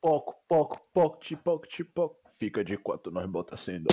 [0.00, 2.16] Poco, poco, poco, poco, poco.
[2.38, 3.84] Fica de quanto nós bota sendo.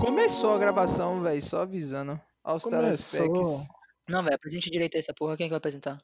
[0.00, 2.80] Começou a gravação, velho, só avisando aos Começou.
[2.80, 3.66] telespecs.
[4.08, 5.36] Não, velho, apresente direito essa porra.
[5.36, 6.00] Quem é que vai apresentar?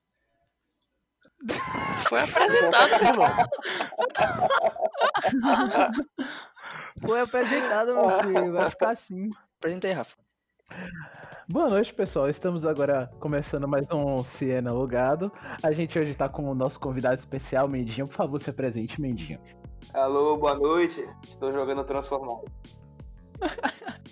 [2.08, 3.30] Foi apresentado, irmão.
[7.00, 9.30] Foi apresentado, meu filho, vai ficar assim.
[9.58, 10.16] Apresenta aí, Rafa.
[11.48, 12.28] Boa noite, pessoal.
[12.28, 15.32] Estamos agora começando mais um Siena Logado.
[15.62, 18.06] A gente hoje tá com o nosso convidado especial, Mendinho.
[18.06, 19.40] Por favor, se apresente, Mendinho.
[19.92, 21.04] Alô, boa noite.
[21.28, 22.44] Estou jogando Transformado.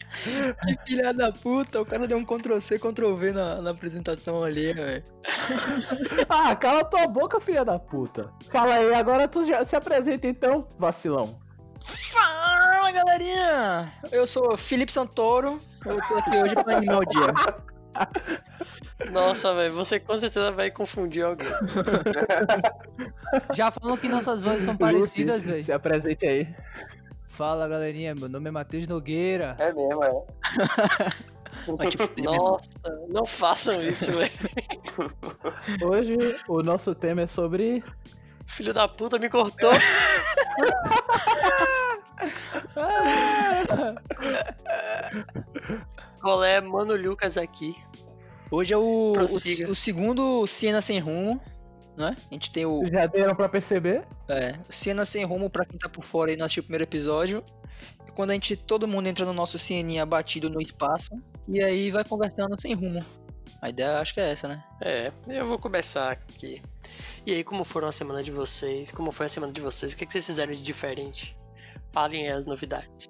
[0.66, 5.04] Que filha da puta, o cara deu um Ctrl-C, Ctrl-V na, na apresentação ali, velho.
[6.28, 8.30] Ah, cala tua boca, filha da puta.
[8.50, 11.38] Fala aí, agora tu já se apresenta então, vacilão.
[11.80, 13.92] Fala, galerinha!
[14.10, 17.32] Eu sou Felipe Santoro, eu tô aqui hoje pra animar o dia.
[19.12, 21.46] Nossa, velho, você com certeza vai confundir alguém.
[23.54, 25.64] Já falam que nossas vozes são parecidas, velho.
[25.64, 26.48] Se apresente aí.
[27.28, 29.54] Fala, galerinha, meu nome é Matheus Nogueira.
[29.60, 30.10] É mesmo, é.
[31.66, 32.34] Meu irmão.
[32.52, 32.68] Nossa,
[33.08, 34.30] não façam isso, velho.
[35.84, 36.16] Hoje
[36.48, 37.84] o nosso tema é sobre.
[38.46, 39.70] Filho da puta me cortou.
[46.20, 47.76] Qual é, Mano Lucas aqui?
[48.50, 49.24] Hoje é o, o,
[49.70, 51.38] o segundo Siena Sem Rumo,
[51.98, 52.16] né?
[52.30, 54.06] A gente tem o, Já deram pra perceber?
[54.28, 56.84] é, o Siena Sem Rumo pra quem tá por fora e não assistiu o primeiro
[56.84, 57.44] episódio.
[58.06, 61.10] E quando a gente, todo mundo entra no nosso Sieninha batido no espaço,
[61.46, 63.04] e aí vai conversando sem rumo.
[63.60, 64.62] A ideia acho que é essa, né?
[64.80, 66.62] É, eu vou começar aqui.
[67.26, 68.92] E aí, como foram a semana de vocês?
[68.92, 69.92] Como foi a semana de vocês?
[69.92, 71.36] O que, que vocês fizeram de diferente?
[71.92, 73.08] Falem aí as novidades.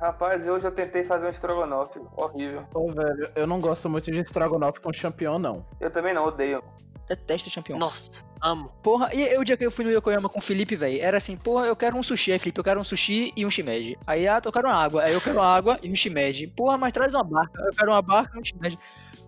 [0.00, 2.00] Rapaz, hoje eu tentei fazer um estrogonofe.
[2.16, 2.66] Horrível.
[2.74, 5.66] Ô, velho, eu não gosto muito de estrogonofe com champignon, não.
[5.78, 6.64] Eu também não, odeio.
[7.10, 7.76] Detesto campeão.
[7.76, 8.70] Nossa, amo.
[8.84, 11.36] Porra, e o dia que eu fui no Yokoyama com o Felipe, velho, era assim,
[11.36, 13.98] porra, eu quero um sushi, aí Felipe, eu quero um sushi e um shimeji.
[14.06, 16.46] Aí, ah, eu quero uma água, aí eu quero água e um shimeji.
[16.46, 18.78] Porra, mas traz uma barca, eu quero uma barca e um shimeji.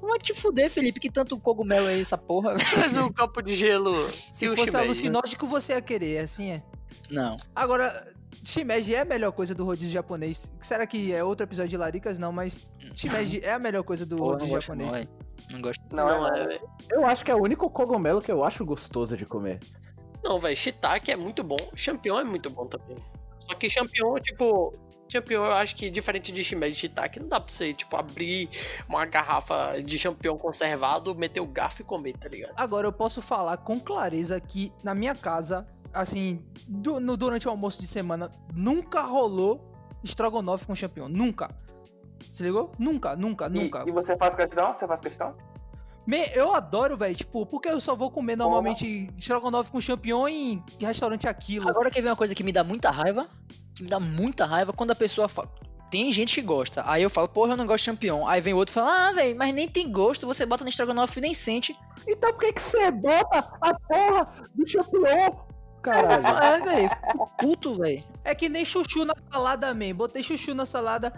[0.00, 2.56] Vai te fuder, Felipe, que tanto cogumelo é essa porra?
[2.58, 4.08] Faz um copo de gelo.
[4.12, 4.86] Se e um fosse shimeji.
[4.86, 6.62] alucinótico, você ia querer, assim é.
[7.10, 7.36] Não.
[7.56, 7.92] Agora,
[8.44, 10.48] shimeji é a melhor coisa do rodízio japonês.
[10.60, 12.16] Será que é outro episódio de Laricas?
[12.20, 15.08] Não, mas shimeji é a melhor coisa do rodízio gosto não, japonês.
[15.08, 15.21] velho.
[15.52, 15.84] Não gosto.
[15.90, 16.68] Não, Não, é, é, velho.
[16.90, 19.60] Eu acho que é o único cogumelo que eu acho gostoso de comer.
[20.22, 21.56] Não, velho, shiitake é muito bom.
[21.74, 22.96] Champignon é muito bom também.
[23.40, 24.74] Só que champignon, tipo.
[25.10, 28.48] Champignon, eu acho que diferente de shimeji e shiitake, não dá pra você, tipo, abrir
[28.88, 32.54] uma garrafa de champignon conservado, meter o garfo e comer, tá ligado?
[32.56, 37.50] Agora, eu posso falar com clareza que na minha casa, assim, du- no- durante o
[37.50, 39.60] almoço de semana, nunca rolou
[40.02, 41.08] estrogonofe com champignon.
[41.08, 41.50] Nunca.
[42.32, 42.72] Se ligou?
[42.78, 43.84] Nunca, nunca, E, nunca.
[43.86, 44.72] e você faz questão?
[44.76, 45.34] Você faz questão?
[46.06, 50.64] Me- eu adoro, velho, tipo, porque eu só vou comer normalmente estrogonofe com champignon em
[50.80, 51.68] restaurante aquilo.
[51.68, 53.28] Agora quer ver uma coisa que me dá muita raiva?
[53.74, 55.48] Que me dá muita raiva quando a pessoa fala.
[55.90, 56.82] Tem gente que gosta.
[56.86, 58.26] Aí eu falo, porra, eu não gosto de champignon.
[58.26, 60.26] Aí vem outro e fala, ah, velho, mas nem tem gosto.
[60.26, 61.78] Você bota no estrogonofe e nem sente.
[62.08, 65.30] Então por que, que você bota a porra do champignon?
[65.82, 66.26] Caralho.
[66.26, 66.88] É, velho.
[67.10, 68.02] fico Puto, velho.
[68.24, 69.94] É que nem chuchu na salada, man.
[69.94, 71.12] Botei chuchu na salada.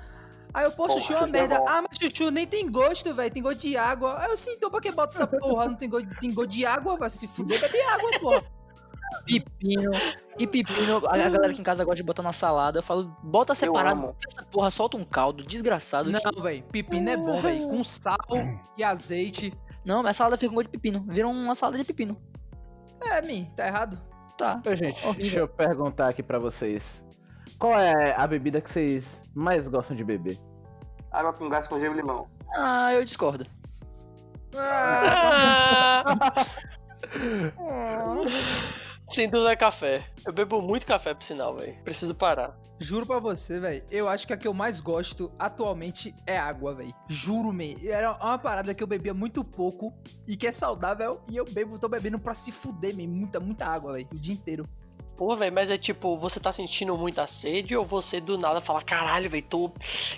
[0.54, 1.58] Aí eu, pô, chuchu é uma é merda.
[1.58, 1.68] bom.
[1.68, 3.30] ah, mas chuchu nem tem gosto, velho.
[3.30, 4.16] Tem gosto de água.
[4.20, 5.66] Aí eu sim, então pra que bota essa porra?
[5.66, 6.96] Não tem gosto, tem gosto de água?
[6.96, 8.44] Vai se fuder, bebe água, porra.
[9.26, 9.90] Pepino.
[10.38, 12.78] E pepino, a a galera aqui em casa gosta de botar na salada.
[12.78, 16.10] Eu falo, bota separado, essa porra solta um caldo desgraçado.
[16.10, 16.62] Não, velho.
[16.64, 17.66] Pepino é bom, velho.
[17.68, 18.16] Com sal
[18.76, 19.52] e azeite.
[19.84, 21.04] Não, mas a salada fica com gosto de pepino.
[21.08, 22.16] Vira uma salada de pepino.
[23.02, 24.00] É, mim, tá errado.
[24.36, 24.62] Tá.
[24.66, 27.03] Ô, gente, deixa eu perguntar aqui pra vocês.
[27.64, 30.38] Qual é a bebida que vocês mais gostam de beber?
[31.10, 32.28] Água com gás com gelo e limão.
[32.54, 33.46] Ah, eu discordo.
[34.54, 36.04] Ah!
[39.08, 40.06] Sem dúvida é café.
[40.26, 41.74] Eu bebo muito café, por sinal, velho.
[41.84, 42.54] Preciso parar.
[42.78, 43.82] Juro pra você, velho.
[43.90, 46.94] Eu acho que a que eu mais gosto atualmente é água, velho.
[47.08, 47.76] Juro, man.
[47.82, 49.90] Era uma parada que eu bebia muito pouco
[50.28, 51.22] e que é saudável.
[51.30, 53.08] E eu bebo, tô bebendo pra se fuder, man.
[53.08, 54.06] Muita, muita água, velho.
[54.12, 54.68] O dia inteiro.
[55.16, 58.82] Pô, velho, mas é tipo, você tá sentindo muita sede ou você do nada fala,
[58.82, 59.72] caralho, velho, tô.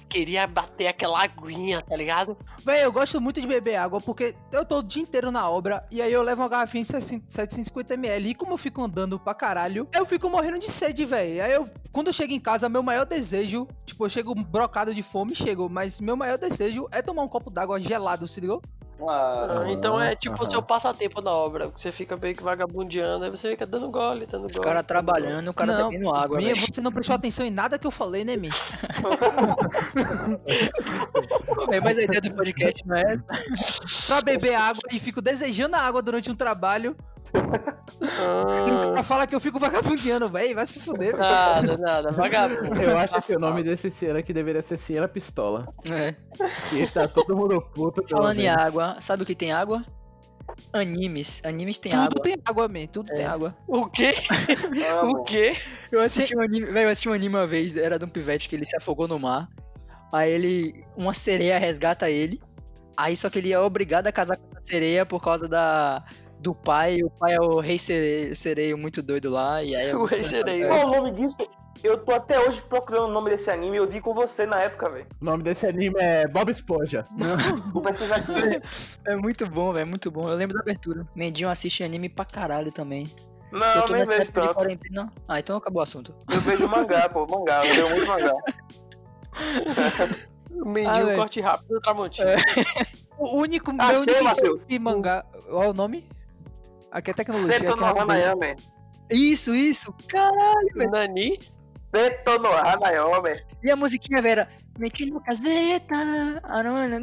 [0.08, 2.36] Queria bater aquela aguinha, tá ligado?
[2.64, 5.86] Véi, eu gosto muito de beber água porque eu tô o dia inteiro na obra
[5.90, 9.86] e aí eu levo uma garrafinha de 750ml e como eu fico andando pra caralho,
[9.92, 11.40] eu fico morrendo de sede, véi.
[11.40, 15.02] Aí eu, quando eu chego em casa, meu maior desejo, tipo, eu chego brocado de
[15.02, 18.62] fome, chego, mas meu maior desejo é tomar um copo d'água gelado, se ligou?
[18.98, 22.42] Ah, Ah, então é tipo o seu passatempo na obra, que você fica meio que
[22.42, 24.64] vagabundeando, aí você fica dando gole, dando Os gole.
[24.64, 27.78] caras dando trabalhando, o cara não, bebendo água, minha, você não prestou atenção em nada
[27.78, 28.48] que eu falei, né, Mi?
[31.70, 34.06] É, Mas a ideia do podcast não é essa.
[34.06, 36.96] Pra beber água e fico desejando a água durante um trabalho.
[37.34, 40.54] E Ah, cara fala que eu fico vagabundeando, velho.
[40.54, 41.18] Vai se fuder, velho.
[41.18, 42.80] nada, nada, vagabundo.
[42.80, 45.66] Eu acho que o nome desse Siena aqui deveria ser Siena Pistola.
[45.90, 46.14] É.
[46.74, 48.02] E tá todo mundo puto.
[48.08, 49.82] Falando em água, sabe o que tem água?
[50.72, 51.42] Animes.
[51.44, 52.22] Animes tem Tudo água.
[52.22, 52.86] tem água, man.
[52.86, 53.56] Tudo tem água.
[53.66, 54.14] O quê?
[55.00, 55.10] amo.
[55.20, 55.56] O quê?
[55.90, 58.48] Eu assisti um anime, velho, eu assisti um anime uma vez, era de um pivete
[58.48, 59.48] que ele se afogou no mar.
[60.12, 60.84] Aí ele.
[60.96, 62.40] Uma sereia resgata ele.
[62.96, 66.04] Aí só que ele é obrigado a casar com essa sereia por causa da.
[66.40, 69.92] Do pai, o pai é o rei sereio, sereio muito doido lá, e aí...
[69.94, 70.68] O rei sereio.
[70.68, 71.36] Qual é o nome disso?
[71.84, 73.76] Eu tô até hoje procurando o nome desse anime.
[73.76, 75.06] Eu vi com você na época, velho.
[75.20, 77.04] O nome desse anime é Bob Esponja.
[77.72, 78.32] Vou pesquisar aqui.
[79.06, 80.28] É muito bom, velho, é muito bom.
[80.28, 81.06] Eu lembro da abertura.
[81.14, 83.12] Mendinho assiste anime pra caralho também.
[83.52, 84.54] eu Não, tô nem vejo tanto.
[84.54, 85.12] quarentena.
[85.28, 86.14] Ah, então acabou o assunto.
[86.32, 87.26] Eu vejo mangá, pô.
[87.26, 87.60] Mangá.
[87.64, 88.32] Eu vejo muito mangá.
[90.50, 92.34] O Mendinho Ah, corte rápido do Tramontina.
[93.18, 94.66] O único meu Achei, único Matheus.
[94.66, 95.24] de mangá.
[95.48, 96.08] Qual é o nome?
[96.96, 98.56] Aqui é tecnologia, Seto aqui é.
[99.14, 99.94] Isso, isso!
[100.08, 100.90] Caralho!
[100.90, 101.38] Nani?
[101.94, 103.36] Seto no Hanayame.
[103.62, 104.48] E a musiquinha, Vera?
[104.78, 105.94] Meki no caseta.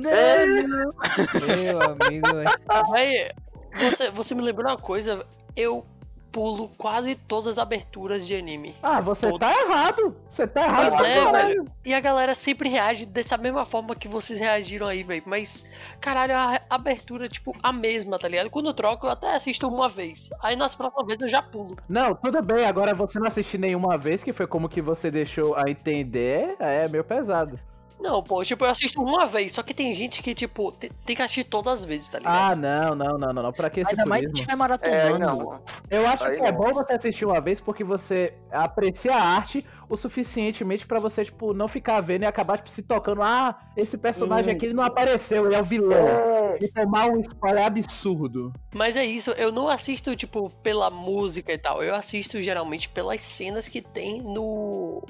[0.09, 0.45] É.
[0.47, 2.91] Meu amigo, velho.
[2.91, 3.31] Véi,
[3.75, 5.85] você, você me lembrou uma coisa, eu
[6.33, 8.75] pulo quase todas as aberturas de anime.
[8.81, 9.39] Ah, você Todo.
[9.39, 10.15] tá errado.
[10.29, 10.97] Você tá errado.
[10.97, 11.47] Pois é, caralho.
[11.47, 11.65] velho.
[11.85, 15.21] E a galera sempre reage dessa mesma forma que vocês reagiram aí, velho.
[15.27, 15.63] Mas,
[16.01, 18.49] caralho, a abertura, tipo, a mesma, tá ligado?
[18.49, 20.31] Quando eu troco, eu até assisto uma vez.
[20.41, 21.77] Aí nas próximas vezes eu já pulo.
[21.87, 22.65] Não, tudo bem.
[22.65, 26.55] Agora você não assistiu nenhuma vez, que foi como que você deixou a entender.
[26.59, 27.59] É meio pesado.
[27.99, 29.53] Não, pô, tipo, eu assisto uma vez.
[29.53, 32.51] Só que tem gente que, tipo, te- tem que assistir todas as vezes, tá ligado?
[32.51, 33.43] Ah, não, não, não, não.
[33.43, 33.53] não.
[33.53, 34.33] Pra que esse Ainda mais se purismo?
[34.41, 35.19] estiver É, maratonando.
[35.19, 35.61] não.
[35.89, 36.57] Eu acho Aí que é não.
[36.59, 41.53] bom você assistir uma vez porque você aprecia a arte o suficientemente pra você, tipo,
[41.53, 43.21] não ficar vendo e acabar, tipo, se tocando.
[43.21, 44.55] Ah, esse personagem Hum.
[44.57, 45.97] aqui ele não apareceu, ele é o vilão.
[45.97, 48.51] É, E tomar um spoiler absurdo.
[48.75, 51.81] Mas é isso, eu não assisto, tipo, pela música e tal.
[51.83, 55.03] Eu assisto geralmente pelas cenas que tem no.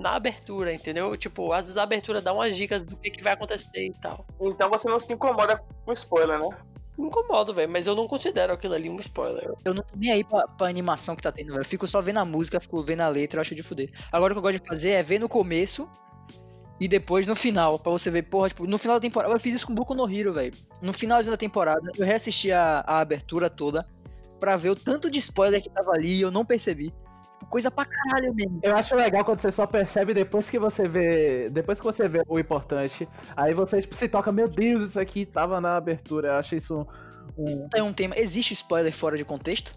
[0.00, 1.16] Na abertura, entendeu?
[1.16, 4.24] Tipo, às vezes a abertura dá umas dicas do que, que vai acontecer e tal.
[4.40, 6.48] Então você não se incomoda com spoiler, né?
[6.96, 9.52] Me incomodo, velho, mas eu não considero aquilo ali um spoiler.
[9.64, 11.60] Eu não tô nem aí pra, pra animação que tá tendo, velho.
[11.60, 13.90] Eu fico só vendo a música, fico vendo a letra, eu acho de fuder.
[14.10, 15.88] Agora o que eu gosto de fazer é ver no começo
[16.80, 19.32] e depois no final, pra você ver, porra, tipo, no final da temporada.
[19.34, 20.56] Eu fiz isso com Boku no Hero, velho.
[20.80, 23.86] No finalzinho da temporada, eu reassisti a, a abertura toda
[24.40, 26.92] pra ver o tanto de spoiler que tava ali e eu não percebi.
[27.50, 28.60] Coisa pra caralho mesmo.
[28.62, 31.50] Eu acho legal quando você só percebe depois que você vê.
[31.50, 33.08] Depois que você vê o importante.
[33.36, 36.28] Aí você, tipo, se toca, meu Deus, isso aqui tava na abertura.
[36.28, 36.86] Eu acho isso
[37.36, 37.68] um.
[37.68, 38.14] Tem um tema.
[38.16, 39.76] Existe spoiler fora de contexto?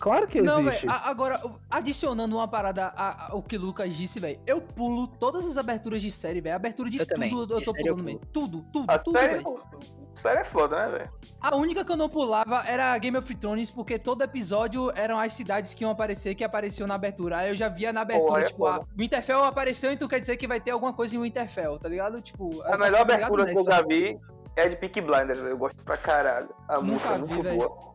[0.00, 0.80] Claro que Não, existe.
[0.86, 0.92] velho.
[0.92, 1.40] a- Agora,
[1.70, 2.88] adicionando uma parada
[3.30, 4.38] ao que o Lucas disse, velho.
[4.44, 6.56] Eu pulo todas as aberturas de série, velho.
[6.56, 7.30] Abertura de Eu também.
[7.30, 8.20] tudo eu De tô eu pulando, velho.
[8.32, 9.60] Tudo, tudo, A tudo, série, velho.
[10.24, 11.10] Série é foda, né, velho?
[11.40, 15.32] A única que eu não pulava era Game of Thrones, porque todo episódio eram as
[15.34, 17.36] cidades que iam aparecer, que apareciam na abertura.
[17.38, 18.86] Aí eu já via na abertura, Porra, é tipo, a foda.
[18.98, 22.20] Winterfell apareceu, então quer dizer que vai ter alguma coisa em Winterfell, tá ligado?
[22.22, 24.18] Tipo, eu A melhor ligado abertura que eu já vi
[24.56, 25.50] é de Peak Blinders, velho.
[25.50, 26.48] Eu gosto pra caralho.
[26.66, 27.56] A Nunca música é vi, muito velho.
[27.58, 27.94] boa.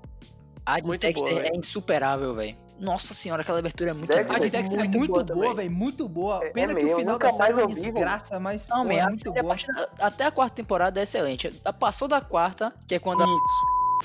[0.66, 2.56] A de Muito Dexter boa, é insuperável, velho.
[2.80, 4.40] Nossa senhora, aquela abertura é muito Dexter- A boa.
[4.40, 6.46] de Dexter é Muito muito boa boa, velho, muito boa.
[6.46, 9.02] É- Pena é que o final da série é uma desgraça, mas Não, pô, é
[9.02, 9.46] a muito a boa.
[9.48, 11.62] partir da- até a quarta temporada é excelente.
[11.66, 13.28] A- Passou da quarta, que é quando a...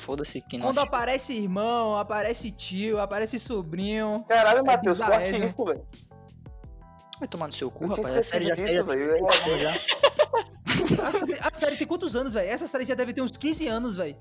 [0.00, 0.94] Foda-se que não Quando assistiu.
[0.96, 4.25] aparece irmão, aparece tio, aparece sobrinho.
[4.28, 5.46] Caralho, É Matheus, tu acha bizarrésimo.
[5.46, 5.87] isso, velho?
[7.20, 8.16] Vai tomar no seu cu, rapaz.
[8.16, 8.64] A série já, tem.
[11.40, 12.48] A série, a tem quantos anos, velho?
[12.50, 14.16] Essa série já deve ter uns 15 anos, velho.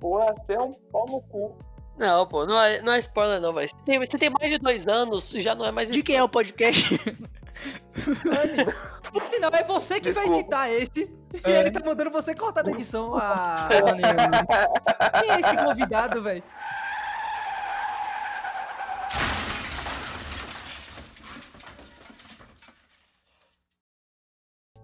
[0.00, 1.58] Porra, você é um pau no cu.
[2.00, 3.68] Não, pô, não é, não é spoiler não, velho.
[3.68, 6.22] Se tem, se tem mais de dois anos, já não é mais De quem é
[6.22, 6.98] o podcast?
[9.30, 10.38] Sinal, é você que vai Desculpa.
[10.40, 11.14] editar esse.
[11.46, 11.60] E É.
[11.60, 13.14] ele tá mandando você cortar da edição.
[13.16, 13.68] Ah,
[15.22, 16.42] quem é esse convidado, velho?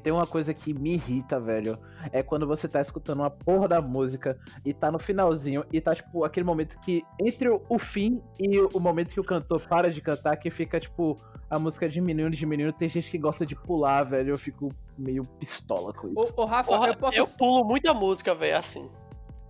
[0.07, 1.77] Tem uma coisa que me irrita, velho.
[2.13, 5.97] É quando você tá escutando uma porra da música e tá no finalzinho e tá,
[5.97, 10.01] tipo, aquele momento que entre o- fim e o momento que o cantor para de
[10.01, 11.17] cantar, que fica, tipo,
[11.51, 12.73] a música diminuindo, diminuindo.
[12.73, 14.31] Tem gente que gosta de pular, velho.
[14.31, 16.33] Eu fico meio pistola com isso.
[16.37, 18.89] Ô, ô Rafa, Porra, eu posso, eu pulo muita música, velho, assim.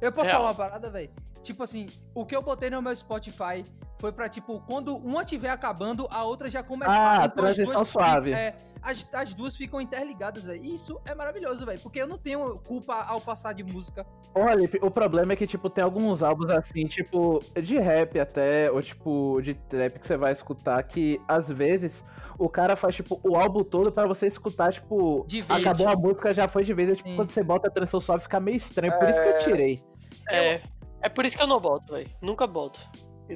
[0.00, 0.40] eu posso Real.
[0.40, 1.10] falar uma parada, velho?
[1.42, 3.62] Tipo assim, o que eu botei no meu Spotify
[4.00, 7.24] foi pra, tipo, quando uma tiver acabando, a outra já começar.
[7.24, 8.32] Ah, transição duas- suave.
[8.32, 10.64] É, as, as duas ficam interligadas, velho.
[10.64, 11.80] Isso é maravilhoso, velho.
[11.80, 14.06] Porque eu não tenho culpa ao passar de música.
[14.34, 18.80] Olha, o problema é que, tipo, tem alguns álbuns assim, tipo, de rap até, ou
[18.82, 22.04] tipo, de trap que você vai escutar, que às vezes
[22.38, 25.66] o cara faz, tipo, o álbum todo pra você escutar, tipo, De vez.
[25.66, 27.16] acabou a música, já foi de vez, e, tipo, Sim.
[27.16, 29.82] quando você bota a transição suave fica meio estranho, por isso que eu tirei.
[30.30, 30.60] É,
[31.02, 32.08] é por isso que eu não boto, velho.
[32.20, 32.78] Nunca boto.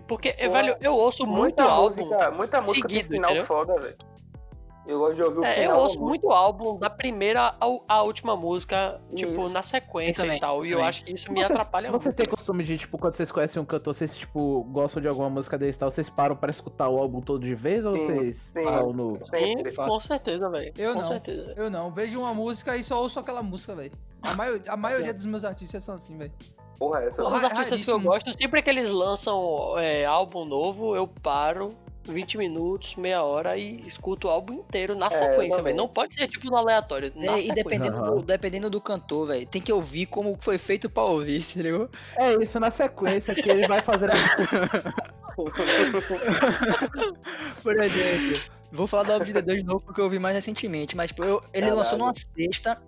[0.06, 1.96] Porque, Pô, velho, eu ouço muito Muita álbum.
[2.04, 3.46] música, muita música seguido, tem final entendeu?
[3.46, 3.96] foda, velho.
[4.86, 5.76] Eu gosto de ouvir o É, final.
[5.76, 9.48] eu ouço muito álbum da primeira ao- à última música, tipo, Isso.
[9.50, 10.64] na sequência também, e tal.
[10.64, 10.88] E eu também.
[10.88, 12.16] acho que isso me Você- atrapalha Você muito.
[12.16, 15.58] tem costume de, tipo, quando vocês conhecem um cantor, vocês, tipo, gostam de alguma música
[15.58, 18.36] dele e tal, vocês param pra escutar o álbum todo de vez ou Sim, vocês
[18.56, 18.64] sim.
[18.64, 19.18] falam no...
[19.22, 20.72] Sim, com certeza, velho.
[20.76, 21.06] Eu com não.
[21.06, 21.54] certeza.
[21.56, 21.92] Eu não.
[21.92, 23.92] Vejo uma música e só ouço aquela música, velho.
[24.22, 26.32] A, maio- a maioria dos meus artistas são assim, velho.
[26.78, 27.22] Porra, essa.
[27.22, 31.76] Porra, Os artistas que eu gosto, sempre que eles lançam é, álbum novo, eu paro
[32.04, 35.76] 20 minutos, meia hora e escuto o álbum inteiro na eu sequência, velho.
[35.76, 37.12] Não pode ser tipo no aleatório.
[37.14, 38.16] Na É, e dependendo, Aham.
[38.16, 41.88] do, dependendo do cantor, velho, tem que ouvir como foi feito pra ouvir, ligou?
[42.16, 44.12] É isso, na sequência que ele vai fazendo...
[47.62, 48.40] Por exemplo,
[48.72, 51.24] vou falar do álbum de D2 de novo porque eu ouvi mais recentemente, mas tipo,
[51.24, 51.76] eu- ele Caralho.
[51.76, 52.80] lançou numa sexta,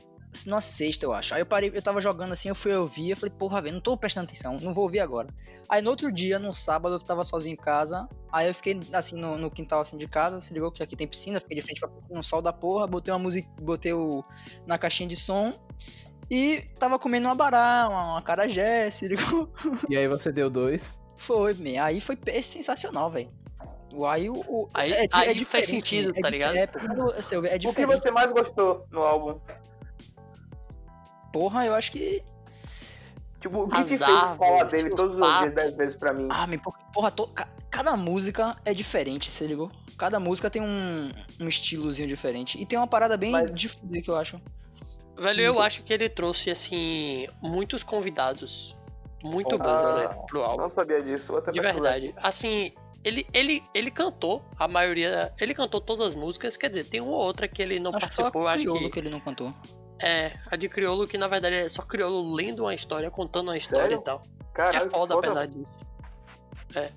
[0.47, 1.35] numa sexta, eu acho.
[1.35, 3.81] Aí eu parei, eu tava jogando assim, eu fui ouvir, eu falei, porra, velho, não
[3.83, 5.29] tô prestando atenção, não vou ouvir agora.
[5.69, 9.17] Aí no outro dia, no sábado, eu tava sozinho em casa, aí eu fiquei assim
[9.17, 11.81] no, no quintal assim de casa, se ligou que aqui tem piscina, fiquei de frente
[11.81, 14.25] pra piscina, um sol da porra, botei uma música, botei o
[14.67, 15.53] na caixinha de som
[16.31, 19.53] e tava comendo uma bará, uma, uma carajé, se ligou?
[19.89, 20.83] E aí você deu dois.
[21.17, 21.83] Foi, man.
[21.83, 23.31] Aí foi pe- sensacional, velho.
[24.09, 24.37] Aí o.
[24.49, 26.57] o- Aí- é, aí faz diferente, sentido, é tá ligado?
[26.57, 26.71] É, é O
[27.43, 28.03] que diferente.
[28.03, 29.39] você mais gostou no álbum?
[31.33, 32.23] Porra, eu acho que.
[33.41, 36.29] Tipo, o que te fez falar dele os todos os dias, dez vezes pra mim?
[36.31, 39.71] Ah, man, porra, porra to- ca- cada música é diferente, você ligou?
[39.99, 41.11] Cada música tem um,
[41.41, 42.61] um estilozinho diferente.
[42.61, 44.41] E tem uma parada bem Mas- de fuder que eu acho.
[45.17, 48.77] Velho, eu acho que ele trouxe, assim, muitos convidados
[49.23, 50.63] muito bons, Ah, velho, pro álbum.
[50.63, 51.33] Não sabia disso.
[51.35, 52.15] Outra De verdade.
[52.17, 52.73] Assim,
[53.05, 55.33] ele, ele, ele cantou a maioria.
[55.41, 56.57] Ele cantou todas as músicas.
[56.57, 58.49] Quer dizer, tem uma ou outra que ele não acho que só participou.
[58.49, 58.91] Acho crioulo que.
[58.91, 59.53] que ele não cantou.
[60.03, 63.57] É, a de Criolo, que na verdade é só Criolo lendo uma história, contando uma
[63.57, 64.01] história Sério?
[64.01, 64.23] e tal.
[64.53, 65.73] Caralho, é que foda, apesar disso.
[66.75, 66.91] É.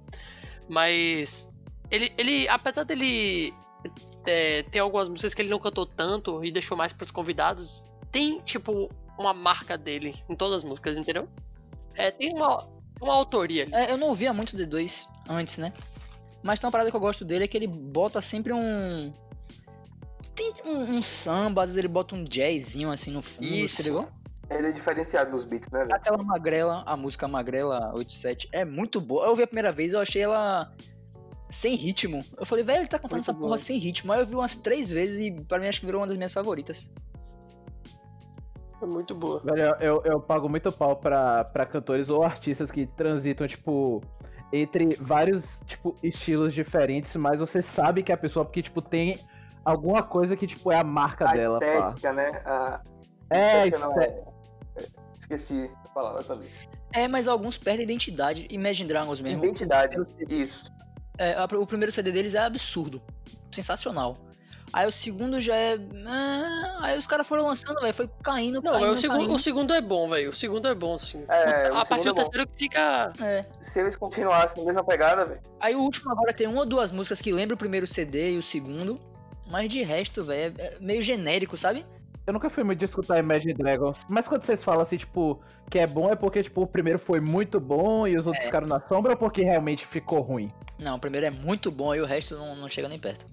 [0.67, 1.53] Mas.
[1.91, 3.53] Ele, ele apesar dele
[4.25, 8.39] é, ter algumas músicas que ele não cantou tanto e deixou mais pros convidados, tem,
[8.41, 11.27] tipo, uma marca dele em todas as músicas, entendeu?
[11.93, 12.67] É, tem uma,
[13.01, 13.74] uma autoria ali.
[13.74, 15.71] É, eu não ouvia muito D2 antes, né?
[16.41, 19.12] Mas tem uma parada que eu gosto dele é que ele bota sempre um.
[20.36, 23.77] Tem um, um samba, às vezes ele bota um jazzinho assim no fundo, Isso.
[23.77, 24.08] você ligou?
[24.50, 25.96] Ele é diferenciado nos beats, né, velho?
[25.96, 29.25] Aquela magrela, a música Magrela 87 é muito boa.
[29.25, 30.72] Eu ouvi a primeira vez, eu achei ela
[31.50, 32.24] sem ritmo.
[32.38, 34.12] Eu falei, velho, ele tá cantando Muito essa porra sem ritmo.
[34.13, 36.34] Aí eu vi umas três vezes e pra mim acho que virou uma das minhas
[36.34, 36.94] favoritas.
[38.82, 39.42] É muito boa.
[39.44, 44.04] Velho, eu, eu pago muito pau pra, pra cantores ou artistas que transitam, tipo,
[44.54, 49.25] entre vários, tipo, estilos diferentes, mas você sabe que é a pessoa, porque, tipo, tem
[49.65, 51.65] alguma coisa que, tipo, é a marca A dela, pá.
[51.65, 52.41] estética, né?
[52.45, 52.81] A...
[53.29, 54.24] É, estética não é- é-
[55.19, 56.48] Esqueci a palavra também.
[56.93, 58.48] É, mas alguns perdem identidade.
[58.51, 59.43] Imagine Dragons mesmo.
[59.43, 59.95] Identidade.
[60.29, 60.63] Isso.
[61.17, 63.01] É, o primeiro CD deles é absurdo.
[63.51, 64.17] Sensacional.
[64.72, 65.77] Aí o segundo já é.
[66.05, 67.93] ah, aí os caras foram lançando, velho.
[67.93, 69.36] Foi caindo, Não, caindo, o segundo, caindo.
[69.36, 70.29] o segundo é bom, velho.
[70.29, 71.24] O segundo é bom, sim.
[71.29, 73.13] É, a o partir do é terceiro que fica.
[73.19, 73.45] É.
[73.62, 75.41] Se eles continuassem na mesma pegada, velho.
[75.62, 78.38] Aí o último agora tem uma ou duas músicas que lembram o primeiro CD e
[78.38, 79.00] o segundo.
[79.47, 81.85] Mas de resto, velho, é meio genérico, sabe?
[82.25, 85.77] Eu nunca fui muito de escutar Imagine Dragons, mas quando vocês falam assim, tipo, que
[85.77, 88.47] é bom, é porque, tipo, o primeiro foi muito bom e os outros É.
[88.47, 90.51] ficaram na sombra ou porque realmente ficou ruim?
[90.81, 93.27] Não, o primeiro é muito bom e o resto não, não chega nem perto.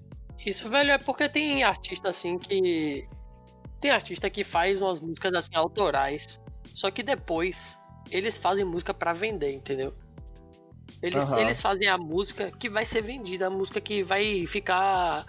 [0.45, 3.07] Isso, velho, é porque tem artista assim que.
[3.79, 6.39] Tem artista que faz umas músicas assim autorais.
[6.73, 7.79] Só que depois
[8.11, 9.93] eles fazem música pra vender, entendeu?
[11.01, 11.41] Eles, Aham.
[11.41, 15.25] eles fazem a música que vai ser vendida, a música que vai ficar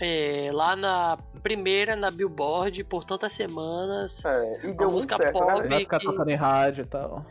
[0.00, 4.24] é, lá na primeira na Billboard por tantas semanas.
[4.24, 5.56] É, e deu música certo, né, pop.
[5.58, 5.68] velho?
[5.70, 7.26] Vai ficar que- tocando em rádio e tal.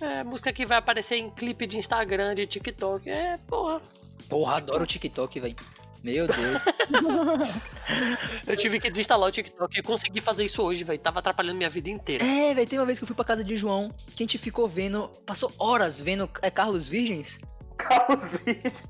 [0.00, 3.08] É, música que vai aparecer em clipe de Instagram, de TikTok.
[3.08, 3.80] É, porra.
[4.28, 5.56] Porra, adoro o TikTok, velho.
[6.02, 6.62] Meu Deus.
[8.46, 10.98] Eu tive que desinstalar o TikTok e consegui fazer isso hoje, velho.
[10.98, 12.24] Tava atrapalhando minha vida inteira.
[12.24, 14.38] é, velho, tem uma vez que eu fui pra casa de João, que a gente
[14.38, 17.38] ficou vendo, passou horas vendo é, Carlos Virgens.
[17.76, 18.82] Carlos Vídeos.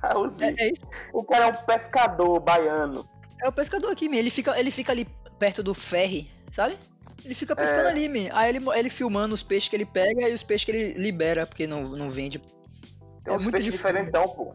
[0.02, 0.84] Carlos É, é isso.
[1.12, 3.08] O cara é um pescador baiano.
[3.42, 4.06] É o pescador aqui.
[4.06, 5.06] Ele fica, ele fica ali
[5.38, 6.78] perto do ferry, sabe?
[7.24, 7.90] Ele fica pescando É.
[7.90, 8.28] ali, man.
[8.32, 11.46] Aí ele, ele filmando os peixes que ele pega e os peixes que ele libera,
[11.46, 12.38] porque não, não vende.
[12.38, 13.72] Tem É uns muito difícil.
[13.72, 14.54] diferentão, pô.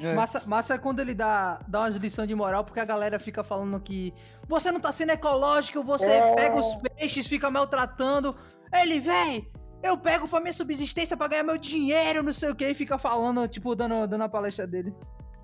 [0.00, 0.14] É.
[0.14, 3.44] Massa, massa é quando ele dá, dá umas lições de moral, porque a galera fica
[3.44, 4.12] falando que
[4.48, 6.34] você não tá sendo ecológico, você É.
[6.34, 8.34] pega os peixes, fica maltratando.
[8.72, 9.46] Ele, véi,
[9.82, 12.98] eu pego pra minha subsistência pra ganhar meu dinheiro, não sei o que, e fica
[12.98, 14.94] falando, tipo, dando, dando a palestra dele.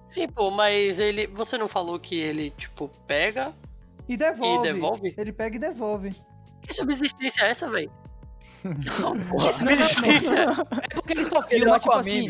[0.06, 1.26] Sim, pô, mas ele.
[1.28, 3.54] Você não falou que ele, tipo, pega
[4.08, 4.68] E devolve.
[4.68, 5.14] e devolve?
[5.18, 6.16] Ele pega e devolve.
[6.62, 7.90] Que subsistência é essa, velho?
[9.28, 10.34] Porra, Que subsistência?
[10.90, 12.28] É porque ele só Ele é filma, tipo assim.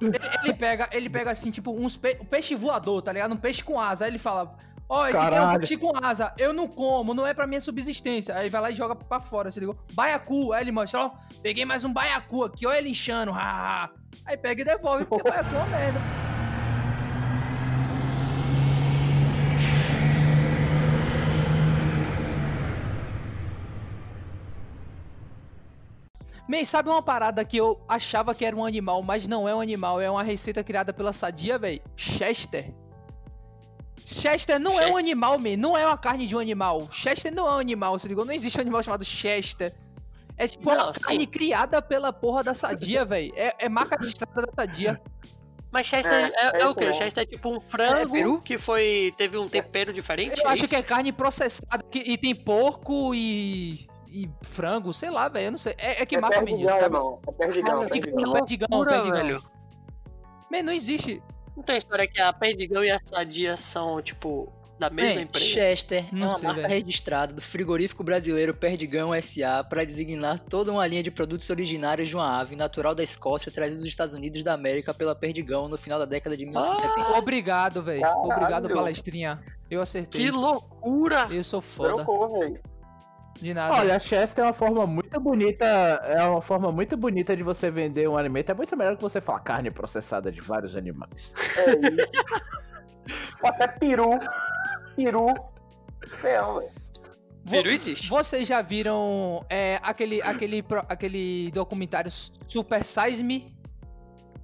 [0.00, 3.32] Ele, ele pega, ele pega assim, tipo, uns pe- um peixe voador, tá ligado?
[3.32, 4.04] Um peixe com asa.
[4.04, 4.56] Aí ele fala:
[4.94, 7.62] Ó, esse aqui é um peixe com asa, eu não como, não é pra minha
[7.62, 8.36] subsistência.
[8.36, 9.74] Aí vai lá e joga pra fora, se ligou?
[9.94, 13.90] Baiacu, aí ele mostra, ó, peguei mais um baiacu aqui, ó ele inchando, ha, ha.
[14.26, 15.98] Aí pega e devolve, porque baiacu é uma merda.
[26.46, 29.60] Man, sabe uma parada que eu achava que era um animal, mas não é um
[29.62, 31.80] animal, é uma receita criada pela Sadia, velho?
[31.96, 32.81] Chester.
[34.04, 34.96] Chester não é um Chester?
[34.98, 35.56] animal, man.
[35.56, 36.88] Não é uma carne de um animal.
[36.90, 38.24] Chester não é um animal, se ligou?
[38.24, 39.74] Não existe um animal chamado Chester.
[40.36, 41.00] É tipo uma Não, sim.
[41.00, 43.32] carne criada pela porra da Sadia, velho.
[43.36, 45.00] É, é marca de estrada da Sadia.
[45.70, 46.80] Mas Chester É, é, é é isso o quê?
[46.80, 46.94] mesmo.
[46.94, 48.40] Chester é tipo um frango peru?
[48.40, 49.14] que foi.
[49.16, 50.38] teve um tempero diferente?
[50.38, 50.88] Eu acho que é isso?
[50.88, 53.86] carne processada que- e tem porco e.
[54.08, 55.46] e frango, sei lá, velho.
[55.46, 55.74] Eu não sei.
[55.78, 56.84] É, é que é marca menino, sabe?
[56.84, 57.20] irmão.
[57.26, 58.32] É perdigão, Cara, Perdigão, perdigão.
[58.32, 59.12] perdigão, perdigão.
[59.12, 59.42] velho.
[60.50, 61.22] Man, não existe.
[61.56, 65.46] Não tem história que a Perdigão e a Sadia são, tipo, da mesma Bem, empresa?
[65.46, 66.74] Chester Não é uma sei, marca velho.
[66.74, 72.16] registrada do frigorífico brasileiro Perdigão SA para designar toda uma linha de produtos originários de
[72.16, 75.98] uma ave natural da Escócia trazida dos Estados Unidos da América pela Perdigão no final
[75.98, 77.18] da década de 1970.
[77.18, 78.04] Obrigado, velho.
[78.06, 79.40] Obrigado, palestrinha.
[79.70, 80.22] Eu acertei.
[80.24, 81.28] Que loucura!
[81.30, 81.96] Eu sou foda.
[81.96, 82.60] Trocou, velho.
[83.42, 83.74] De nada.
[83.74, 85.64] Olha, a Chester é uma forma muito bonita.
[85.66, 88.50] É uma forma muito bonita de você vender um alimento.
[88.50, 91.34] É muito melhor que você falar carne processada de vários animais.
[91.56, 93.32] É isso.
[93.42, 94.10] Ou Até peru.
[94.94, 95.26] Peru.
[96.20, 96.70] Feão, velho.
[97.44, 98.08] Vo- Peru existe.
[98.08, 103.52] Vocês já viram é, aquele, aquele, pro- aquele documentário Super Size Me?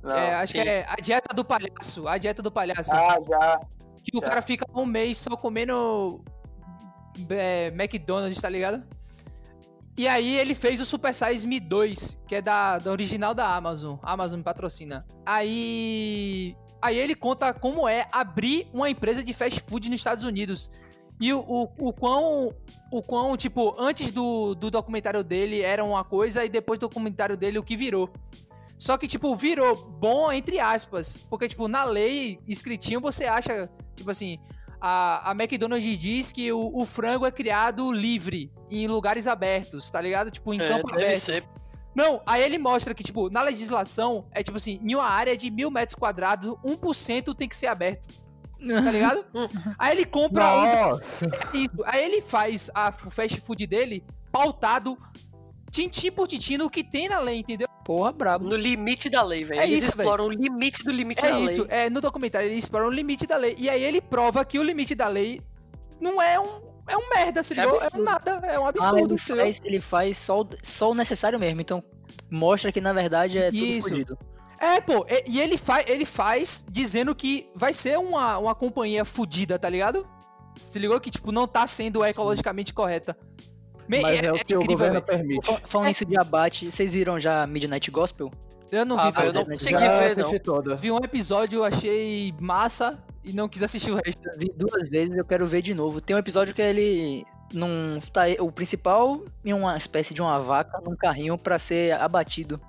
[0.02, 0.10] Não.
[0.12, 0.62] É, acho sim.
[0.62, 2.08] que é A Dieta do Palhaço.
[2.08, 2.92] A Dieta do Palhaço.
[2.96, 3.60] Ah, já.
[4.02, 4.26] que o já.
[4.28, 6.20] cara fica um mês só comendo
[7.30, 8.82] é, McDonald's, tá ligado?
[9.98, 13.56] E aí ele fez o Super Size Me 2, que é da, da original da
[13.56, 13.98] Amazon.
[14.00, 15.04] A Amazon me patrocina.
[15.26, 16.54] Aí.
[16.80, 20.70] Aí ele conta como é abrir uma empresa de fast food nos Estados Unidos.
[21.20, 22.54] E o, o, o quão.
[22.90, 27.36] O quão, tipo, antes do, do documentário dele era uma coisa e depois do documentário
[27.36, 28.08] dele o que virou.
[28.78, 31.18] Só que, tipo, virou bom entre aspas.
[31.28, 34.38] Porque, tipo, na lei, escritinho, você acha, tipo assim,
[34.80, 40.00] a, a McDonald's diz que o, o frango é criado livre, em lugares abertos, tá
[40.00, 40.30] ligado?
[40.30, 41.20] Tipo, em É, campo deve aberto.
[41.20, 41.44] ser.
[41.94, 45.50] Não, aí ele mostra que, tipo, na legislação, é tipo assim, em uma área de
[45.50, 48.06] mil metros quadrados, 1% tem que ser aberto.
[48.60, 49.24] Tá ligado?
[49.78, 51.00] aí ele compra um Nossa!
[51.54, 51.76] isso.
[51.86, 54.96] Aí ele faz a- o fast food dele pautado
[55.70, 57.67] tintim por tintim no que tem na lei, entendeu?
[57.88, 58.46] Porra, brabo.
[58.46, 59.60] No limite da lei, velho.
[59.62, 61.70] É Eles isso, exploram o limite do limite É da isso, lei.
[61.70, 63.54] é no documentário ele explora o limite da lei.
[63.58, 65.40] E aí ele prova que o limite da lei
[65.98, 66.60] não é um.
[66.86, 67.80] É um merda, se É ligou?
[67.80, 69.46] É, um nada, é um Ah, absurdo, ele se ligou?
[69.46, 71.82] faz, ele faz só, o- só o necessário mesmo, então
[72.30, 73.88] mostra que na verdade é tudo Isso.
[73.88, 74.18] fodido.
[74.60, 79.02] É, pô, e, e ele, faz, ele faz dizendo que vai ser uma, uma companhia
[79.06, 80.06] fudida, tá ligado?
[80.56, 83.16] Se ligou que, tipo, não tá sendo ecologicamente correta.
[83.88, 85.02] Me- Mas é, o que o incrível, governo velho.
[85.06, 85.46] permite.
[85.46, 88.30] Fal- Falando isso de abate, vocês viram já Midnight Gospel?
[88.70, 90.38] Eu não Ah, vi, velho, eu não consegui Já ver, não.
[90.40, 90.76] toda.
[90.76, 94.20] Vi um episódio, achei massa e não quis assistir o resto.
[94.28, 96.00] Eu vi duas vezes, eu quero ver de novo.
[96.02, 100.78] Tem um episódio que ele não tá o principal em uma espécie de uma vaca
[100.84, 102.60] num carrinho pra ser abatido.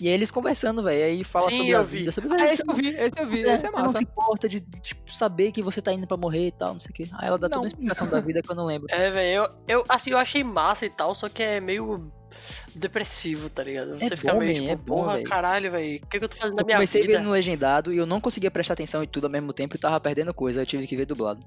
[0.00, 1.98] E aí eles conversando, velho, aí fala Sim, sobre a eu vi.
[1.98, 3.98] vida, sobre Ah, esse eu vi, esse eu vi, É, esse é você Não massa.
[3.98, 6.80] se importa de, de, tipo, saber que você tá indo pra morrer e tal, não
[6.80, 7.08] sei o quê.
[7.18, 7.56] Aí ela dá Não.
[7.58, 8.86] toda a explicação da vida que eu não lembro.
[8.90, 12.10] É, velho, eu, eu, assim, eu achei massa e tal, só que é meio
[12.74, 13.98] depressivo, tá ligado?
[13.98, 15.28] Você É fica bom, meio tipo, é bom, porra, velho.
[15.28, 17.18] caralho, velho, o que, que eu tô fazendo na Eu minha comecei a vida?
[17.18, 19.78] ver no legendado e eu não conseguia prestar atenção em tudo ao mesmo tempo e
[19.78, 21.44] tava perdendo coisa, eu tive que ver dublado.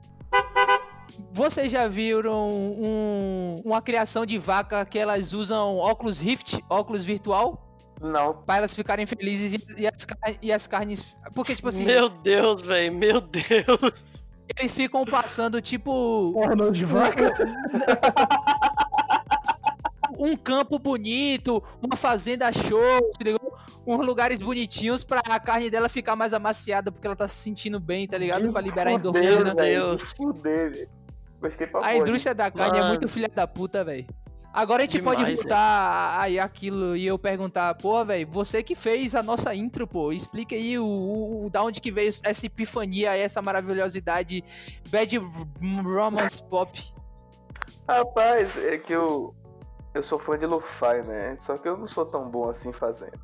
[1.31, 7.72] Vocês já viram um- uma criação de vaca que elas usam óculos Rift, óculos virtual,
[8.01, 8.33] Não.
[8.33, 10.07] pra elas ficarem felizes e, e as,
[10.41, 11.17] e as carnes.
[11.33, 14.23] Porque, tipo assim, Meu Deus, velho, meu Deus.
[14.57, 17.33] eles ficam passando, tipo, Porno de vaca?
[20.19, 23.53] um campo bonito, uma fazenda show, se ligou?
[23.85, 27.79] uns lugares bonitinhos pra a carne dela ficar mais amaciada, porque ela tá se sentindo
[27.79, 28.49] bem, tá ligado?
[28.51, 29.55] Pra liberar Fudeu, endorfina.
[29.55, 29.97] velho.
[29.97, 30.13] Deus.
[30.15, 30.89] Fudeu, velho.
[31.41, 32.93] Gostei pra A indústria da carne é Mano.
[32.93, 34.07] muito filha da puta, velho.
[34.53, 38.75] Agora a gente pode Demais, voltar aí aquilo e eu perguntar, pô, velho, você que
[38.75, 42.45] fez a nossa intro, pô, explica aí o, o- o- da onde que veio essa
[42.45, 44.43] epifania, essa maravilhosidade
[44.91, 45.17] Bad
[45.83, 46.79] Romance Pop.
[47.89, 49.33] Rapaz, é que eu,
[49.93, 51.35] eu sou fã de lo-fi, né?
[51.39, 53.19] Só que eu não sou tão bom assim fazendo.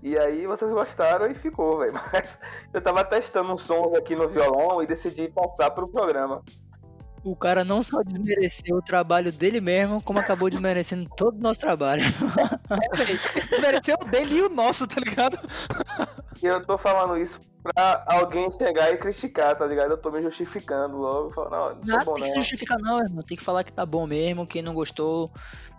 [0.00, 1.92] E aí vocês gostaram e ficou, velho.
[2.12, 2.38] Mas
[2.72, 6.42] eu tava testando uns sons aqui no violão e decidi passar pro programa.
[7.24, 11.60] O cara não só desmereceu o trabalho dele mesmo, como acabou desmerecendo todo o nosso
[11.60, 12.02] trabalho.
[12.72, 13.20] É, velho,
[13.60, 15.36] mereceu o dele e o nosso, tá ligado?
[16.42, 19.90] E eu tô falando isso pra alguém chegar e criticar, tá ligado?
[19.90, 21.30] Eu tô me justificando logo.
[21.32, 22.42] Falando, não, não sou Nada bom tem que se não.
[22.42, 23.22] justificar, não, irmão.
[23.22, 24.46] Tem que falar que tá bom mesmo.
[24.46, 25.30] Quem não gostou,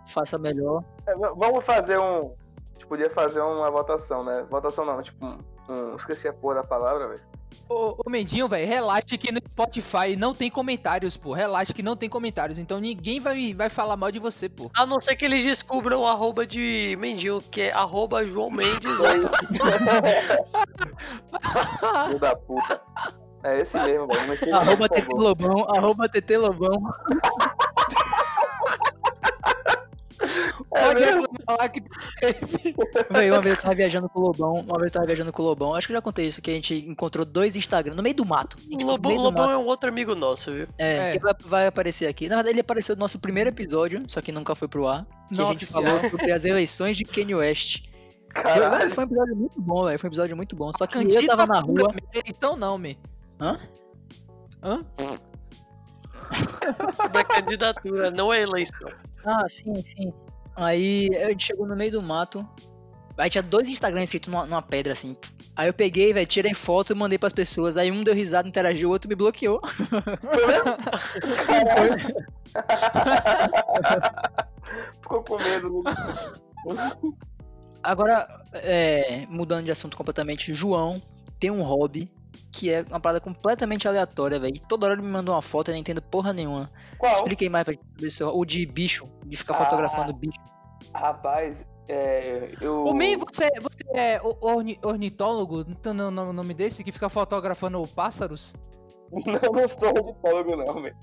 [0.06, 0.84] faça melhor.
[1.06, 2.18] É, vamos fazer um.
[2.30, 4.46] A gente podia fazer uma votação, né?
[4.48, 5.38] Votação não, tipo um.
[5.68, 7.22] um- esqueci a porra da palavra, velho.
[7.68, 11.32] Ô, ô Mendinho, velho, relaxa que no Spotify não tem comentários, pô.
[11.32, 12.58] Relaxa que não tem comentários.
[12.58, 14.70] Então ninguém vai, vai falar mal de você, pô.
[14.74, 18.80] A não ser que eles descubram o arroba de Mendinho, que é arroba João Mendes.
[22.06, 22.80] Filho da puta.
[23.44, 25.12] É esse mesmo, esqueça, Arroba TT.
[25.12, 26.82] Lobão, arroba TT Lobão.
[30.80, 31.20] Pode mesmo?
[31.22, 31.80] reclamar lá que
[32.20, 32.74] teve.
[33.10, 35.42] Véi, uma vez eu tava viajando com o Lobão, uma vez eu tava viajando com
[35.42, 38.02] o Lobão, acho que eu já contei isso, que a gente encontrou dois Instagram no
[38.02, 38.56] meio do mato.
[38.58, 39.50] Lobão, meio do Lobão mato.
[39.54, 40.66] é um outro amigo nosso, viu?
[40.78, 41.12] É, É.
[41.12, 42.28] que vai, vai aparecer aqui.
[42.28, 45.06] Na verdade, ele apareceu no nosso primeiro episódio, só que nunca foi pro ar.
[45.28, 45.82] Que Não a gente oficial.
[45.84, 47.84] falou sobre as eleições de Kanye West.
[48.34, 48.90] Foi, Caralho.
[48.90, 49.98] foi um episódio muito bom, velho.
[49.98, 50.70] Foi um episódio muito bom.
[50.76, 51.92] Só que eu tava na rua.
[51.94, 52.02] me.
[52.26, 52.98] Então não, me.
[53.40, 53.58] Hã?
[54.62, 54.84] Hã?
[57.00, 58.90] Sobre a candidatura, não é eleição.
[59.24, 60.12] Ah, sim, sim.
[60.56, 62.46] Aí a gente chegou no meio do mato.
[63.16, 65.16] Aí tinha dois Instagrams escritos numa, numa pedra assim.
[65.56, 67.76] Aí eu peguei, velho, tirei foto e mandei pras pessoas.
[67.76, 69.60] Aí um deu risada, interagiu, o outro me bloqueou.
[75.00, 75.82] Ficou com medo.
[76.74, 76.92] né?
[77.82, 81.02] Agora, é, mudando de assunto completamente, João
[81.38, 82.10] tem um hobby
[82.56, 84.54] que é uma parada completamente aleatória, velho.
[84.68, 86.68] Toda hora ele me manda uma foto, eu não entendo porra nenhuma.
[86.98, 87.12] Qual?
[87.12, 88.22] Expliquei mais pra você.
[88.22, 89.64] O de bicho, de ficar Ah.
[89.64, 90.38] fotografando bicho.
[90.94, 92.52] Rapaz, é.
[92.60, 92.84] Eu.
[92.84, 95.64] O Men, você, você é orni- ornitólogo?
[95.66, 96.84] Não tem o nome- desse?
[96.84, 98.54] Que fica fotografando pássaros?
[99.26, 100.96] Não, não sou ornitólogo, não, velho.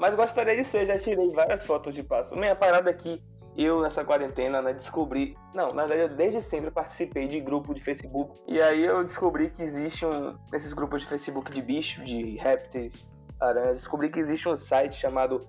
[0.00, 2.40] Mas gostaria de ser, já tirei várias fotos de pássaro.
[2.40, 3.22] Minha parada aqui,
[3.56, 5.36] eu nessa quarentena, né, descobri.
[5.54, 8.40] Não, na verdade, eu desde sempre participei de grupo de Facebook.
[8.46, 10.36] E aí eu descobri que existe um.
[10.52, 13.08] Nesses grupos de Facebook de bicho, de répteis,
[13.40, 15.40] aranhas, descobri que existe um site chamado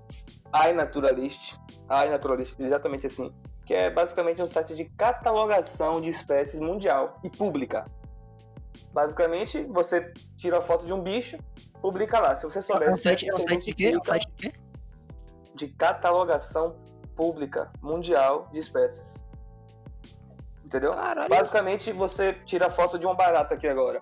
[0.70, 1.56] iNaturalist.
[1.90, 3.34] iNaturalist, exatamente assim.
[3.66, 7.86] Que é basicamente um site de catalogação de espécies mundial e pública.
[8.92, 11.38] Basicamente, você tira a foto de um bicho,
[11.82, 12.36] publica lá.
[12.36, 13.92] Se você souber É um se site, é um site de quê?
[13.94, 14.62] É um site de quê?
[15.56, 16.76] de catalogação
[17.21, 19.23] pública mundial de espécies.
[20.65, 20.89] Entendeu?
[20.89, 21.29] Caralho.
[21.29, 24.01] Basicamente, você tira a foto de uma barata aqui agora.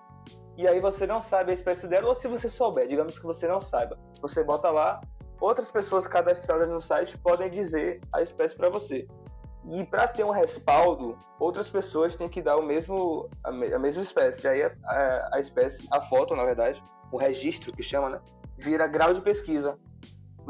[0.56, 3.46] E aí você não sabe a espécie dela, ou se você souber, digamos que você
[3.46, 3.98] não saiba.
[4.22, 5.02] Você bota lá,
[5.38, 9.06] outras pessoas cadastradas no site podem dizer a espécie para você.
[9.70, 13.78] E para ter um respaldo, outras pessoas têm que dar o mesmo a, me- a
[13.78, 14.48] mesma espécie.
[14.48, 18.20] Aí a, a, a espécie, a foto, na verdade, o registro que chama, né,
[18.56, 19.78] vira grau de pesquisa.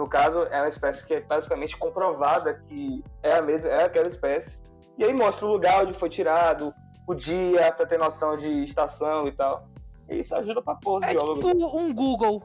[0.01, 4.09] No caso, é uma espécie que é basicamente comprovada que é a mesma, é aquela
[4.09, 4.59] espécie.
[4.97, 6.73] E aí mostra o lugar onde foi tirado,
[7.07, 9.69] o dia, pra ter noção de estação e tal.
[10.09, 11.45] E isso ajuda pra pôr os É biólogos.
[11.45, 12.43] tipo um Google.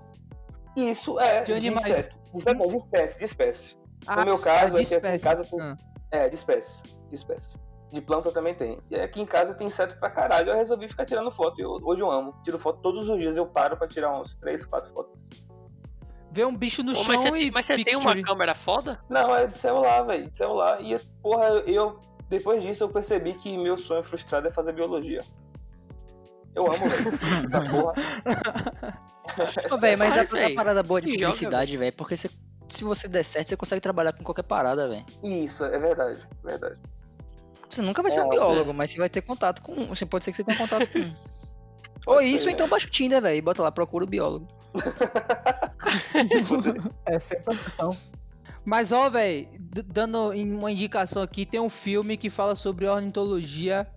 [0.75, 1.87] Isso é De animais.
[1.87, 2.17] inseto.
[2.33, 3.77] Inseto não, de espécie, de espécie.
[4.05, 5.23] Ah, meu caso, de é espécie.
[5.25, 5.77] casa Ah.
[6.11, 6.83] É, de espécie.
[7.07, 7.57] De espécie.
[7.87, 8.81] De planta também tem.
[8.91, 10.49] E aqui em casa tem inseto pra caralho.
[10.51, 11.61] Eu resolvi ficar tirando foto.
[11.61, 12.33] Eu, hoje eu amo.
[12.43, 13.37] Tiro foto todos os dias.
[13.37, 15.44] Eu paro pra tirar uns 3, 4 fotos.
[16.35, 18.53] Vê um bicho no Pô, chão mas você, e tem, mas você tem uma câmera
[18.53, 18.99] foda?
[19.09, 20.29] Não, é de celular, velho.
[20.29, 20.81] De celular.
[20.81, 21.97] E, porra, eu.
[22.29, 25.23] Depois disso eu percebi que meu sonho frustrado é fazer biologia.
[26.53, 27.09] Eu amo, velho.
[29.47, 29.77] Essa porra.
[29.79, 31.93] Velho, mas dá Mas, dar véi, parada boa de publicidade, velho.
[31.95, 32.29] Porque você-
[32.67, 35.05] se você der certo, você consegue trabalhar com qualquer parada, velho.
[35.23, 36.19] Isso, é verdade.
[36.43, 36.77] Verdade.
[37.69, 38.31] Você nunca vai ser É, um é.
[38.31, 39.85] biólogo, mas você vai ter contato com.
[39.87, 41.13] Você pode ser que você tenha contato com.
[42.07, 43.37] ou isso, então baixa o Tinder, velho.
[43.37, 44.47] e Bota lá, procura o biólogo.
[47.05, 47.97] É sempre a opção.
[48.65, 49.47] Mas, ó, velho,
[49.87, 53.87] dando uma indicação aqui, tem um filme que fala sobre ornitologia.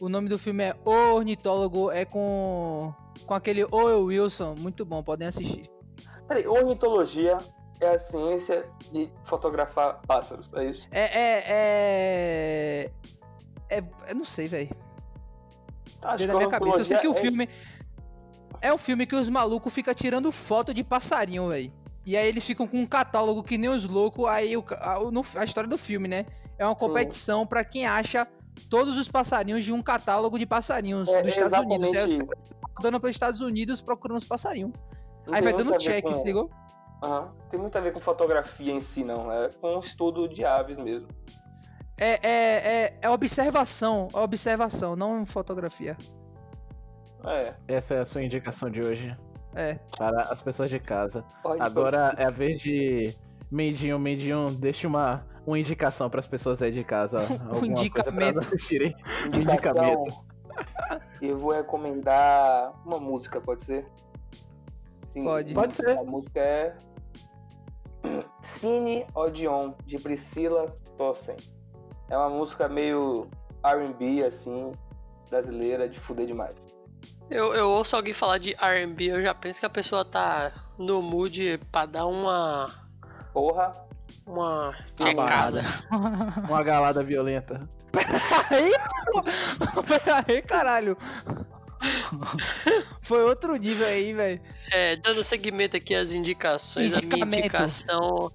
[0.00, 2.94] O nome do filme é O Ornitólogo, é com,
[3.26, 4.54] com aquele Owen Wilson.
[4.54, 5.68] Muito bom, podem assistir.
[6.28, 7.38] Peraí, ornitologia
[7.80, 10.86] é a ciência de fotografar pássaros, é isso?
[10.92, 12.90] É, é, é...
[13.70, 14.70] é eu não sei, velho.
[16.16, 16.80] Que na minha cabeça.
[16.80, 17.44] Eu sei que o ornitologia filme...
[17.44, 17.83] É
[18.72, 21.72] um filme que os malucos ficam tirando foto de passarinho, velho.
[22.06, 24.26] E aí eles ficam com um catálogo que nem os loucos.
[24.26, 24.98] Aí o, a,
[25.40, 26.26] a história do filme, né?
[26.58, 28.26] É uma competição pra quem acha
[28.68, 31.92] todos os passarinhos de um catálogo de passarinhos É, dos Estados Unidos.
[31.94, 34.72] Aí os caras estão rodando pelos Estados Unidos procurando os passarinhos.
[35.32, 36.50] Aí vai dando check, com- se ligou?
[37.02, 37.32] Aham.
[37.50, 39.30] Tem muito a ver com fotografia em si, não.
[39.32, 41.08] É com estudo de aves mesmo.
[41.96, 42.28] É, é,
[42.84, 45.96] é, é observação, é observação, não fotografia.
[47.26, 47.54] É.
[47.68, 49.16] Essa é a sua indicação de hoje
[49.56, 49.74] É.
[49.96, 51.24] para as pessoas de casa.
[51.42, 53.16] Pode- Agora é a vez de
[53.50, 57.16] Mendinho, Mendinho, deixa uma, uma indicação para as pessoas aí de casa.
[57.48, 58.38] pra indicamento.
[58.38, 58.94] assistirem.
[59.34, 60.24] Indicação, Indicamento.
[61.22, 63.86] Eu vou recomendar uma música, pode ser?
[65.12, 65.54] Sim, Pode.
[65.54, 65.96] Pode ser.
[65.98, 66.76] A música é
[68.42, 71.36] Cine Odeon, de Priscila Tossen.
[72.10, 73.28] É uma música meio
[73.64, 74.72] R&B, assim,
[75.30, 76.66] brasileira, de fuder demais.
[77.30, 81.00] Eu, eu ouço alguém falar de R&B, eu já penso que a pessoa tá no
[81.00, 82.72] mood pra dar uma...
[83.32, 83.72] Porra,
[84.26, 85.62] Uma Uma checada.
[86.48, 87.68] Uma galada violenta.
[88.50, 88.72] Aí,
[89.06, 89.82] pô!
[89.82, 90.96] Peraí, caralho.
[93.00, 94.40] Foi outro nível aí, velho.
[94.70, 98.32] É, dando seguimento aqui às indicações, a minha indicação...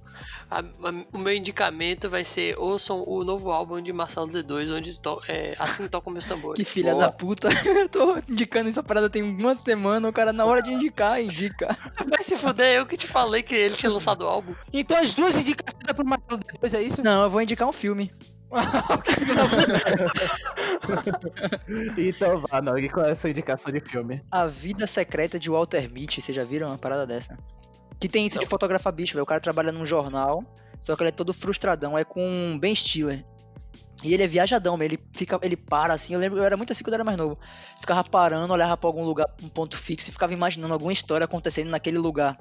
[0.50, 5.00] a- a- o meu indicamento vai ser ouçam o novo álbum de Marcelo D2, onde
[5.00, 6.56] to, é, assim tocam meus tambores.
[6.56, 7.06] Que filha Boa.
[7.06, 7.50] da puta.
[7.66, 11.76] Eu tô indicando essa parada tem uma semana, o cara na hora de indicar, indica.
[12.08, 14.54] Vai se fuder, eu que te falei que ele tinha lançado o álbum.
[14.74, 17.04] Então as duas indicações é pro Marcelo D2, é isso?
[17.04, 18.12] Não, eu vou indicar um filme.
[21.98, 22.78] Então vá, não.
[22.78, 24.22] E qual é a sua indicação de filme?
[24.32, 27.38] A Vida Secreta de Walter Mitty, vocês já viram uma parada dessa?
[28.00, 29.24] Que tem isso de fotografar bicho, velho.
[29.24, 30.44] O cara trabalha num jornal,
[30.82, 33.26] só que ele é todo frustradão, é com Ben Stiller.
[34.02, 36.84] E ele é viajadão, ele fica, ele para assim, eu lembro, eu era muito assim
[36.84, 37.38] quando eu era mais novo.
[37.82, 41.70] Ficava parando, olhava pra algum lugar, um ponto fixo e ficava imaginando alguma história acontecendo
[41.70, 42.38] naquele lugar.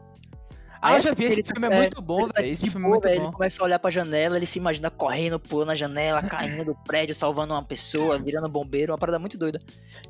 [0.81, 2.53] Ah, eu já vi, esse filme é muito bom, tá velho.
[2.53, 3.14] Esse filme é muito bom.
[3.14, 6.75] Ele começa a olhar pra janela, ele se imagina correndo, pulando a janela, caindo do
[6.75, 9.61] prédio, salvando uma pessoa, virando bombeiro, uma parada muito doida.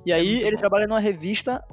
[0.05, 0.61] E aí muito ele bom.
[0.61, 1.65] trabalha numa revista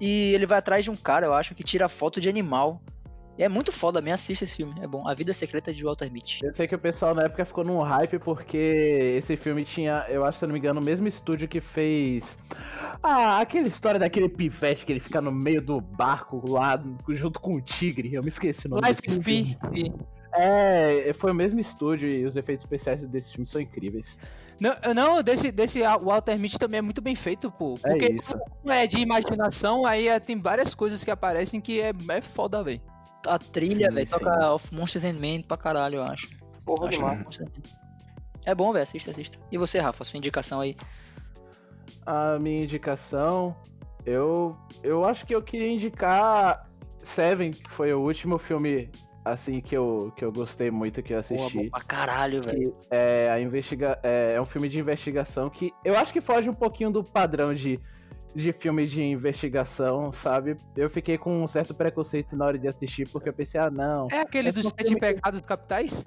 [0.00, 2.82] e ele vai atrás de um cara, eu acho, que tira foto de animal.
[3.38, 5.08] E é muito foda, me assista esse filme, é bom.
[5.08, 6.44] A Vida Secreta de Walter Mitty.
[6.44, 10.26] Eu sei que o pessoal na época ficou num hype porque esse filme tinha, eu
[10.26, 12.36] acho, se eu não me engano, o mesmo estúdio que fez.
[13.02, 17.54] Ah, aquela história daquele pivete que ele fica no meio do barco lá, junto com
[17.56, 18.12] o tigre.
[18.14, 19.56] Eu me esqueci o nome Life desse filme.
[20.32, 24.16] É, foi o mesmo estúdio e os efeitos especiais desse filme são incríveis.
[24.60, 27.78] Não, não desse, desse Walter Mitty também é muito bem feito, pô.
[27.84, 28.38] É Porque isso.
[28.64, 32.62] não é de imaginação, aí é- tem várias coisas que aparecem que é, é foda,
[32.62, 32.80] velho.
[33.26, 36.28] A trilha, velho, toca Of Monsters and Men pra caralho, eu acho.
[36.64, 37.18] porra Acho demais.
[37.18, 37.72] que Monsters and Men.
[38.46, 39.36] É bom, velho, assista, assista.
[39.50, 40.76] E você, Rafa, sua indicação aí?
[42.06, 43.54] A minha indicação,
[44.06, 46.68] eu eu acho que eu queria indicar
[47.02, 48.90] Seven, que foi o último filme
[49.24, 51.56] assim que eu, que eu gostei muito que eu Pô, assisti.
[51.58, 52.74] bom pra caralho, velho.
[52.90, 56.54] é, a investiga é, é um filme de investigação que eu acho que foge um
[56.54, 57.78] pouquinho do padrão de,
[58.34, 60.56] de filme de investigação, sabe?
[60.76, 64.06] Eu fiquei com um certo preconceito na hora de assistir, porque eu pensei, ah, não.
[64.10, 66.04] É aquele É dos um sete filme que- pecados capitais?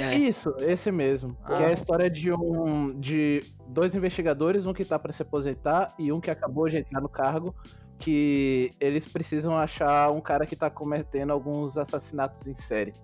[0.00, 0.14] É.
[0.16, 1.36] Isso, esse mesmo.
[1.46, 1.68] Que é Ah.
[1.68, 6.20] a história de um de dois investigadores, um que tá pra se aposentar e um
[6.20, 7.54] que acabou de entrar no cargo,
[7.98, 12.94] que eles precisam achar um cara que tá cometendo alguns assassinatos em série.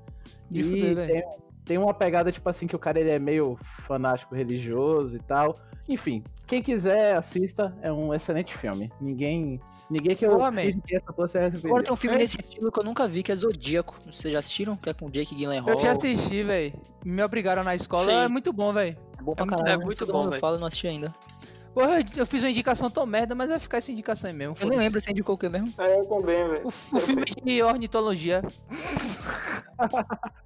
[0.51, 1.07] De e velho.
[1.07, 1.25] tem,
[1.67, 5.57] tem uma pegada, tipo assim, que o cara ele é meio fanático religioso e tal.
[5.89, 7.77] Enfim, quem quiser, assista.
[7.83, 8.91] É um excelente filme.
[9.01, 9.61] Ninguém.
[9.91, 11.11] Ninguém que eu critiquei essa.
[11.65, 12.21] Agora tem um filme É.
[12.21, 13.95] nesse estilo que eu nunca vi, que é Zodíaco.
[14.11, 14.77] Vocês já assistiram?
[14.77, 15.69] Que é com o Jake Gyllenhaal.
[15.69, 16.73] Eu te assisti, velho.
[17.05, 18.19] Me obrigaram na escola, Sim.
[18.25, 18.97] é muito bom, velho.
[19.19, 19.83] É bom pra É muito- caralho.
[19.83, 20.41] é muito Todo bom, mundo velho.
[20.41, 21.15] fala, eu não assisti ainda.
[21.75, 24.57] Porra, eu, eu fiz uma indicação tão merda, mas vai ficar essa indicação aí mesmo.
[24.61, 25.73] Eu nem lembro se indicou o que mesmo.
[25.79, 26.65] É, eu também, velho.
[26.65, 28.43] O, o filme de ornitologia.